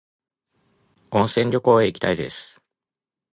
[1.11, 2.59] 温泉旅行へ行きたいです